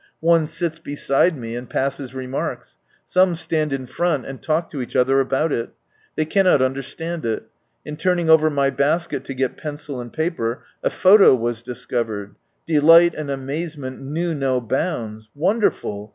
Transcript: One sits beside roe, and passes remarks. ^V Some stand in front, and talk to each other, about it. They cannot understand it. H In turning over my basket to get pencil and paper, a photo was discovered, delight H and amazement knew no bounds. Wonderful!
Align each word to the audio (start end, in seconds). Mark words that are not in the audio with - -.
One 0.19 0.47
sits 0.47 0.79
beside 0.79 1.37
roe, 1.39 1.49
and 1.55 1.69
passes 1.69 2.15
remarks. 2.15 2.79
^V 2.81 2.97
Some 3.11 3.35
stand 3.35 3.71
in 3.71 3.85
front, 3.85 4.25
and 4.25 4.41
talk 4.41 4.67
to 4.71 4.81
each 4.81 4.95
other, 4.95 5.19
about 5.19 5.51
it. 5.51 5.73
They 6.15 6.25
cannot 6.25 6.59
understand 6.59 7.23
it. 7.23 7.41
H 7.43 7.47
In 7.85 7.97
turning 7.97 8.27
over 8.27 8.49
my 8.49 8.71
basket 8.71 9.23
to 9.25 9.35
get 9.35 9.57
pencil 9.57 10.01
and 10.01 10.11
paper, 10.11 10.63
a 10.83 10.89
photo 10.89 11.35
was 11.35 11.61
discovered, 11.61 12.33
delight 12.65 13.13
H 13.13 13.19
and 13.19 13.29
amazement 13.29 14.01
knew 14.01 14.33
no 14.33 14.59
bounds. 14.59 15.29
Wonderful! 15.35 16.09